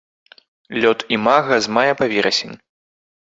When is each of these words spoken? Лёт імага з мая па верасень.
Лёт 0.85 0.99
імага 1.17 1.53
з 1.65 1.73
мая 1.77 1.93
па 2.01 2.05
верасень. 2.13 2.57